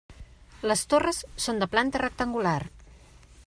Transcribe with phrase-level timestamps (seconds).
[0.71, 2.59] Les torres són de planta rectangular.